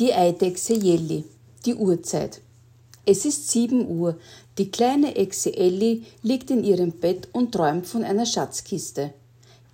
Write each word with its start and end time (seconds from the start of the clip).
Die 0.00 0.14
Eidechse 0.14 0.72
Jelly. 0.72 1.24
Die 1.66 1.74
Uhrzeit. 1.74 2.40
Es 3.04 3.26
ist 3.26 3.50
sieben 3.50 3.86
Uhr. 3.86 4.16
Die 4.56 4.70
kleine 4.70 5.14
Echse 5.14 5.54
Elli 5.54 6.04
liegt 6.22 6.50
in 6.50 6.64
ihrem 6.64 6.92
Bett 6.92 7.28
und 7.34 7.52
träumt 7.52 7.86
von 7.86 8.02
einer 8.02 8.24
Schatzkiste. 8.24 9.12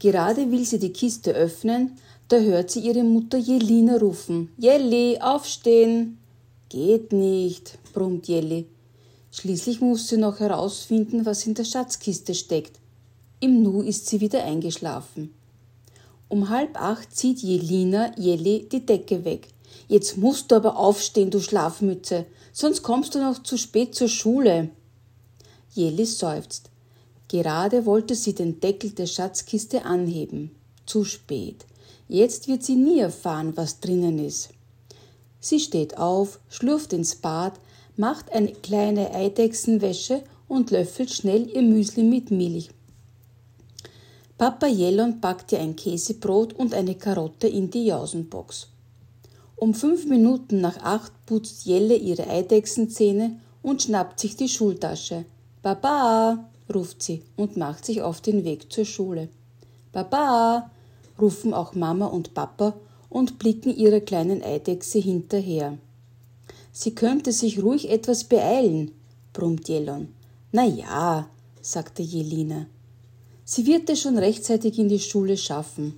Gerade 0.00 0.50
will 0.50 0.64
sie 0.64 0.80
die 0.80 0.92
Kiste 0.92 1.30
öffnen, 1.30 1.96
da 2.26 2.38
hört 2.38 2.72
sie 2.72 2.80
ihre 2.80 3.04
Mutter 3.04 3.38
Jelina 3.38 3.98
rufen. 3.98 4.50
Jelli, 4.58 5.16
aufstehen! 5.20 6.18
Geht 6.70 7.12
nicht, 7.12 7.78
brummt 7.92 8.26
Jelli. 8.26 8.66
Schließlich 9.30 9.80
muss 9.80 10.08
sie 10.08 10.16
noch 10.16 10.40
herausfinden, 10.40 11.24
was 11.24 11.46
in 11.46 11.54
der 11.54 11.62
Schatzkiste 11.62 12.34
steckt. 12.34 12.80
Im 13.38 13.62
Nu 13.62 13.80
ist 13.80 14.08
sie 14.08 14.20
wieder 14.20 14.42
eingeschlafen. 14.42 15.32
Um 16.28 16.48
halb 16.48 16.82
acht 16.82 17.14
zieht 17.14 17.38
Jelina 17.44 18.10
Jelli 18.18 18.66
die 18.72 18.84
Decke 18.84 19.24
weg. 19.24 19.50
Jetzt 19.88 20.16
musst 20.16 20.50
du 20.50 20.56
aber 20.56 20.76
aufstehen, 20.76 21.30
du 21.30 21.40
Schlafmütze, 21.40 22.26
sonst 22.52 22.82
kommst 22.82 23.14
du 23.14 23.20
noch 23.20 23.42
zu 23.42 23.56
spät 23.56 23.94
zur 23.94 24.08
Schule. 24.08 24.70
Jelli 25.72 26.06
seufzt. 26.06 26.70
Gerade 27.28 27.86
wollte 27.86 28.14
sie 28.14 28.34
den 28.34 28.60
Deckel 28.60 28.90
der 28.90 29.06
Schatzkiste 29.06 29.84
anheben. 29.84 30.54
Zu 30.86 31.04
spät. 31.04 31.66
Jetzt 32.08 32.46
wird 32.46 32.62
sie 32.62 32.76
nie 32.76 33.00
erfahren, 33.00 33.56
was 33.56 33.80
drinnen 33.80 34.18
ist. 34.18 34.50
Sie 35.40 35.60
steht 35.60 35.98
auf, 35.98 36.40
schlurft 36.48 36.92
ins 36.92 37.16
Bad, 37.16 37.54
macht 37.96 38.32
eine 38.32 38.52
kleine 38.52 39.12
Eidechsenwäsche 39.12 40.22
und 40.48 40.70
löffelt 40.70 41.10
schnell 41.10 41.50
ihr 41.50 41.62
Müsli 41.62 42.04
mit 42.04 42.30
Milch. 42.30 42.70
Papa 44.38 44.66
Jellon 44.66 45.20
backt 45.20 45.52
ihr 45.52 45.60
ein 45.60 45.76
Käsebrot 45.76 46.52
und 46.52 46.74
eine 46.74 46.94
Karotte 46.94 47.48
in 47.48 47.70
die 47.70 47.86
Jausenbox. 47.86 48.68
Um 49.56 49.72
fünf 49.72 50.04
Minuten 50.04 50.60
nach 50.60 50.76
acht 50.82 51.12
putzt 51.24 51.64
Jelle 51.64 51.96
ihre 51.96 52.28
Eidechsenzähne 52.28 53.40
und 53.62 53.82
schnappt 53.82 54.20
sich 54.20 54.36
die 54.36 54.50
Schultasche. 54.50 55.24
Baba, 55.62 56.50
ruft 56.72 57.02
sie 57.02 57.22
und 57.36 57.56
macht 57.56 57.84
sich 57.84 58.02
auf 58.02 58.20
den 58.20 58.44
Weg 58.44 58.70
zur 58.70 58.84
Schule. 58.84 59.28
Baba, 59.92 60.70
rufen 61.18 61.54
auch 61.54 61.74
Mama 61.74 62.06
und 62.06 62.34
Papa 62.34 62.74
und 63.08 63.38
blicken 63.38 63.74
ihrer 63.74 64.00
kleinen 64.00 64.42
Eidechse 64.42 64.98
hinterher. 64.98 65.78
Sie 66.70 66.94
könnte 66.94 67.32
sich 67.32 67.62
ruhig 67.62 67.90
etwas 67.90 68.24
beeilen, 68.24 68.90
brummt 69.32 69.68
Jellon. 69.68 70.08
Na 70.52 70.66
ja, 70.66 71.28
sagte 71.62 72.02
Jelina. 72.02 72.66
Sie 73.44 73.66
wird 73.66 73.88
es 73.88 74.00
schon 74.00 74.18
rechtzeitig 74.18 74.78
in 74.78 74.88
die 74.88 75.00
Schule 75.00 75.38
schaffen. 75.38 75.94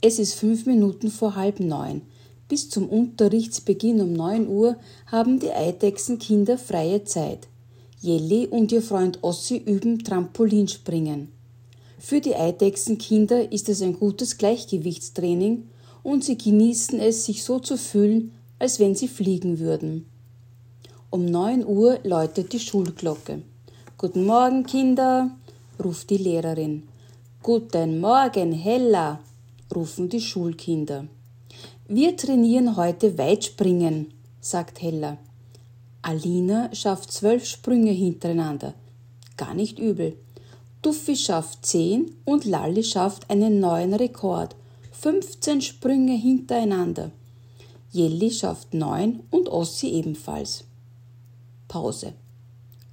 Es 0.00 0.18
ist 0.18 0.34
fünf 0.34 0.66
Minuten 0.66 1.10
vor 1.10 1.36
halb 1.36 1.60
neun. 1.60 2.02
Bis 2.48 2.70
zum 2.70 2.88
Unterrichtsbeginn 2.88 4.00
um 4.00 4.14
neun 4.14 4.48
Uhr 4.48 4.76
haben 5.06 5.38
die 5.38 5.52
Eidechsenkinder 5.52 6.56
freie 6.56 7.04
Zeit. 7.04 7.46
Jelly 8.00 8.46
und 8.46 8.72
ihr 8.72 8.80
Freund 8.80 9.18
Ossi 9.22 9.58
üben 9.58 10.02
Trampolinspringen. 10.02 11.28
Für 11.98 12.20
die 12.20 12.34
Eidechsenkinder 12.34 13.52
ist 13.52 13.68
es 13.68 13.82
ein 13.82 13.98
gutes 13.98 14.38
Gleichgewichtstraining 14.38 15.68
und 16.02 16.24
sie 16.24 16.38
genießen 16.38 17.00
es, 17.00 17.26
sich 17.26 17.44
so 17.44 17.58
zu 17.58 17.76
fühlen, 17.76 18.32
als 18.58 18.78
wenn 18.78 18.94
sie 18.94 19.08
fliegen 19.08 19.58
würden. 19.58 20.06
Um 21.10 21.26
neun 21.26 21.66
Uhr 21.66 21.98
läutet 22.04 22.52
die 22.52 22.60
Schulglocke. 22.60 23.42
Guten 23.98 24.24
Morgen, 24.24 24.64
Kinder, 24.64 25.36
ruft 25.82 26.08
die 26.10 26.18
Lehrerin. 26.18 26.84
Guten 27.42 28.00
Morgen, 28.00 28.52
Hella, 28.52 29.20
rufen 29.74 30.08
die 30.08 30.20
Schulkinder. 30.20 31.08
Wir 31.86 32.16
trainieren 32.16 32.76
heute 32.76 33.16
Weitspringen, 33.18 34.12
sagt 34.40 34.82
Hella. 34.82 35.18
Alina 36.02 36.74
schafft 36.74 37.12
zwölf 37.12 37.46
Sprünge 37.46 37.90
hintereinander. 37.90 38.74
Gar 39.36 39.54
nicht 39.54 39.78
übel. 39.78 40.16
Duffi 40.82 41.16
schafft 41.16 41.66
zehn 41.66 42.14
und 42.24 42.44
Lalli 42.44 42.84
schafft 42.84 43.30
einen 43.30 43.60
neuen 43.60 43.94
Rekord. 43.94 44.54
15 44.92 45.60
Sprünge 45.60 46.14
hintereinander. 46.14 47.10
Jelli 47.90 48.30
schafft 48.30 48.74
neun 48.74 49.22
und 49.30 49.48
Ossi 49.48 49.88
ebenfalls. 49.88 50.64
Pause. 51.68 52.14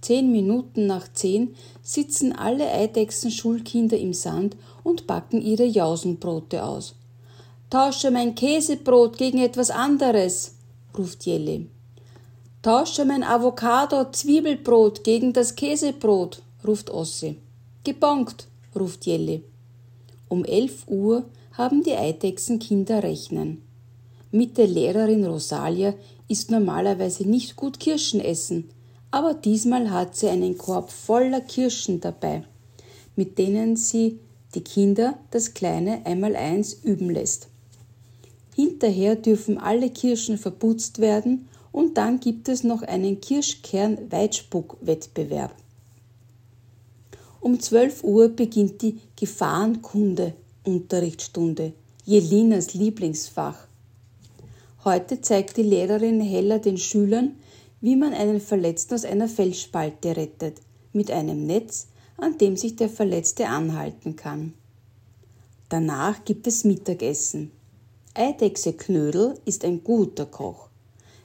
Zehn 0.00 0.30
Minuten 0.30 0.86
nach 0.86 1.12
zehn 1.12 1.54
sitzen 1.82 2.32
alle 2.32 2.70
Eidechsen-Schulkinder 2.70 3.98
im 3.98 4.12
Sand 4.12 4.56
und 4.84 5.06
backen 5.06 5.42
ihre 5.42 5.64
Jausenbrote 5.64 6.64
aus. 6.64 6.94
Tausche 7.68 8.12
mein 8.12 8.36
Käsebrot 8.36 9.18
gegen 9.18 9.38
etwas 9.38 9.70
anderes, 9.70 10.54
ruft 10.96 11.26
Jelly. 11.26 11.66
Tausche 12.62 13.04
mein 13.04 13.24
Avocado-Zwiebelbrot 13.24 15.02
gegen 15.02 15.32
das 15.32 15.56
Käsebrot, 15.56 16.42
ruft 16.64 16.90
Ossi. 16.90 17.38
Gebongt, 17.82 18.46
ruft 18.78 19.04
Jelly. 19.04 19.42
Um 20.28 20.44
elf 20.44 20.86
Uhr 20.86 21.24
haben 21.54 21.82
die 21.82 21.94
Eidechsenkinder 21.94 23.02
rechnen. 23.02 23.62
Mit 24.30 24.58
der 24.58 24.68
Lehrerin 24.68 25.24
Rosalia 25.24 25.94
ist 26.28 26.52
normalerweise 26.52 27.28
nicht 27.28 27.56
gut 27.56 27.80
Kirschen 27.80 28.20
essen, 28.20 28.70
aber 29.10 29.34
diesmal 29.34 29.90
hat 29.90 30.14
sie 30.14 30.28
einen 30.28 30.56
Korb 30.56 30.92
voller 30.92 31.40
Kirschen 31.40 32.00
dabei, 32.00 32.44
mit 33.16 33.38
denen 33.38 33.74
sie 33.74 34.20
die 34.54 34.62
Kinder 34.62 35.18
das 35.32 35.52
kleine 35.52 36.06
Einmaleins 36.06 36.72
üben 36.72 37.10
lässt. 37.10 37.48
Hinterher 38.56 39.14
dürfen 39.16 39.58
alle 39.58 39.90
Kirschen 39.90 40.38
verputzt 40.38 40.98
werden 40.98 41.46
und 41.72 41.98
dann 41.98 42.20
gibt 42.20 42.48
es 42.48 42.64
noch 42.64 42.80
einen 42.80 43.20
Kirschkern-Weitspuck-Wettbewerb. 43.20 45.54
Um 47.40 47.60
12 47.60 48.02
Uhr 48.02 48.30
beginnt 48.30 48.80
die 48.80 48.98
Gefahrenkunde-Unterrichtsstunde, 49.16 51.74
Jelinas 52.06 52.72
Lieblingsfach. 52.72 53.58
Heute 54.84 55.20
zeigt 55.20 55.58
die 55.58 55.62
Lehrerin 55.62 56.22
Heller 56.22 56.58
den 56.58 56.78
Schülern, 56.78 57.36
wie 57.82 57.96
man 57.96 58.14
einen 58.14 58.40
Verletzten 58.40 58.94
aus 58.94 59.04
einer 59.04 59.28
Felsspalte 59.28 60.16
rettet, 60.16 60.62
mit 60.94 61.10
einem 61.10 61.46
Netz, 61.46 61.88
an 62.16 62.38
dem 62.38 62.56
sich 62.56 62.76
der 62.76 62.88
Verletzte 62.88 63.48
anhalten 63.48 64.16
kann. 64.16 64.54
Danach 65.68 66.24
gibt 66.24 66.46
es 66.46 66.64
Mittagessen. 66.64 67.50
Eidechse 68.18 68.72
Knödel 68.72 69.34
ist 69.44 69.64
ein 69.64 69.84
guter 69.84 70.24
Koch. 70.24 70.68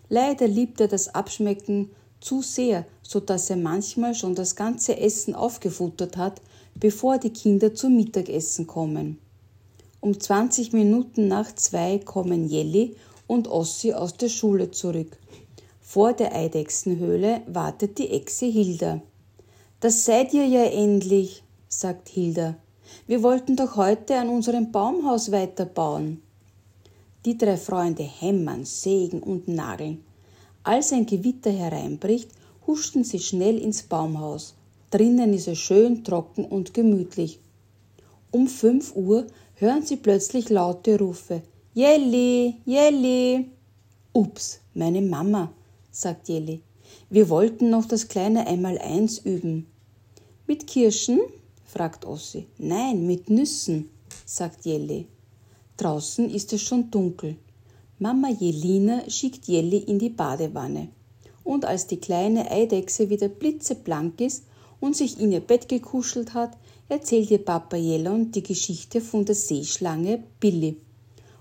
Leider 0.10 0.48
liebt 0.48 0.82
er 0.82 0.90
das 0.90 1.08
Abschmecken 1.16 1.92
zu 2.20 2.42
sehr, 2.42 2.86
so 3.02 3.22
dass 3.22 3.50
er 3.50 3.56
manchmal 3.56 4.14
schon 4.14 4.36
das 4.36 4.56
ganze 4.58 4.98
Essen 4.98 5.34
aufgefuttert 5.34 6.18
hat, 6.18 6.42
bevor 6.76 7.18
die 7.18 7.32
Kinder 7.32 7.74
zum 7.74 7.96
Mittagessen 7.96 8.68
kommen. 8.68 9.20
Um 10.02 10.20
20 10.20 10.74
Minuten 10.74 11.28
nach 11.28 11.56
zwei 11.56 12.00
kommen 12.00 12.50
Jelly 12.50 12.96
und 13.26 13.48
Ossi 13.48 13.94
aus 13.94 14.16
der 14.16 14.30
Schule 14.30 14.72
zurück. 14.72 15.18
Vor 15.80 16.12
der 16.12 16.36
Eidechsenhöhle 16.36 17.42
wartet 17.48 17.98
die 18.00 18.10
Echse 18.10 18.48
Hilda. 18.48 19.02
Das 19.80 20.06
seid 20.06 20.34
ihr 20.34 20.46
ja 20.46 20.64
endlich, 20.64 21.44
sagt 21.70 22.10
Hilda. 22.10 22.56
Wir 23.08 23.24
wollten 23.24 23.56
doch 23.56 23.78
heute 23.78 24.18
an 24.18 24.28
unserem 24.28 24.72
Baumhaus 24.72 25.32
weiterbauen. 25.32 26.22
Die 27.26 27.38
drei 27.38 27.56
Freunde 27.58 28.04
hämmern, 28.04 28.66
sägen 28.66 29.22
und 29.22 29.48
nageln. 29.48 30.04
Als 30.64 30.92
ein 30.92 31.06
Gewitter 31.06 31.52
hereinbricht, 31.52 32.32
huschten 32.66 33.04
sie 33.04 33.20
schnell 33.20 33.60
ins 33.60 33.84
Baumhaus. 33.84 34.56
Drinnen 34.90 35.34
ist 35.34 35.48
es 35.48 35.60
schön 35.60 36.04
trocken 36.04 36.46
und 36.46 36.74
gemütlich. 36.74 37.40
Um 38.32 38.48
fünf 38.48 38.96
Uhr 38.96 39.28
hören 39.56 39.84
sie 39.84 39.98
plötzlich 39.98 40.50
laute 40.50 40.98
Rufe. 40.98 41.44
Jelly, 41.74 42.56
Jelly! 42.66 43.50
Ups, 44.14 44.60
meine 44.74 45.02
Mama, 45.02 45.54
sagt 45.92 46.28
Jelly. 46.28 46.62
Wir 47.10 47.30
wollten 47.30 47.70
noch 47.70 47.86
das 47.86 48.08
kleine 48.08 48.48
Einmaleins 48.48 49.20
üben. 49.20 49.68
Mit 50.48 50.66
Kirschen? 50.66 51.20
fragt 51.66 52.04
Ossi. 52.04 52.48
Nein, 52.58 53.06
mit 53.06 53.30
Nüssen, 53.30 53.90
sagt 54.26 54.66
Jelly. 54.66 55.08
Draußen 55.82 56.30
ist 56.30 56.54
es 56.54 56.62
schon 56.62 56.92
dunkel. 56.92 57.38
Mama 57.98 58.30
Jelina 58.30 59.10
schickt 59.10 59.48
Jelly 59.48 59.80
in 59.80 59.98
die 59.98 60.10
Badewanne. 60.10 60.90
Und 61.44 61.66
als 61.66 61.88
die 61.88 61.98
kleine 62.00 62.52
Eidechse 62.52 63.10
wieder 63.10 63.30
blitzeblank 63.30 64.22
ist 64.22 64.44
und 64.80 64.96
sich 64.96 65.20
in 65.20 65.32
ihr 65.32 65.40
Bett 65.40 65.68
gekuschelt 65.68 66.36
hat, 66.36 66.56
erzählt 66.88 67.32
ihr 67.32 67.44
Papa 67.44 67.78
Jellon 67.78 68.32
die 68.32 68.44
Geschichte 68.44 69.02
von 69.02 69.26
der 69.26 69.34
Seeschlange 69.34 70.24
Billy. 70.40 70.78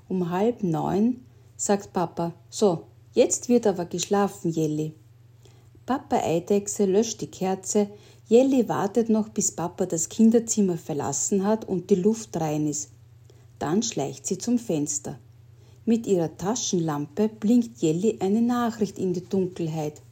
Um 0.09 0.31
halb 0.31 0.63
neun 0.63 1.21
sagt 1.59 1.93
Papa, 1.93 2.33
so, 2.49 2.85
jetzt 3.13 3.51
wird 3.51 3.67
aber 3.67 3.85
geschlafen, 3.85 4.53
Jelly. 4.53 4.95
Papa 5.85 6.17
Eidechse 6.17 6.87
löscht 6.87 7.21
die 7.21 7.31
Kerze, 7.31 7.91
Jelly 8.27 8.71
wartet 8.71 9.11
noch, 9.11 9.29
bis 9.29 9.53
Papa 9.53 9.85
das 9.85 10.09
Kinderzimmer 10.09 10.79
verlassen 10.79 11.45
hat 11.45 11.69
und 11.69 11.91
die 11.91 11.97
Luft 11.97 12.41
rein 12.41 12.67
ist. 12.67 12.89
Dann 13.61 13.85
schleicht 13.85 14.27
sie 14.27 14.39
zum 14.39 14.59
Fenster. 14.59 15.21
Mit 15.85 16.07
ihrer 16.07 16.37
Taschenlampe 16.37 17.29
blinkt 17.29 17.81
Jelly 17.81 18.17
eine 18.19 18.43
Nachricht 18.43 18.99
in 18.99 19.13
die 19.13 19.25
Dunkelheit. 19.25 20.03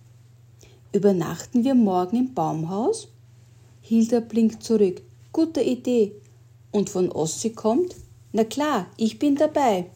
Übernachten 0.93 1.65
wir 1.65 1.75
morgen 1.75 2.17
im 2.17 2.35
Baumhaus? 2.35 3.09
Hilda 3.81 4.21
blinkt 4.21 4.63
zurück. 4.63 5.03
Gute 5.33 5.63
Idee. 5.63 6.13
Und 6.73 6.91
von 6.91 7.11
Ossi 7.11 7.51
kommt? 7.51 7.97
Na 8.33 8.45
klar, 8.45 8.87
ich 8.97 9.19
bin 9.19 9.35
dabei. 9.35 9.91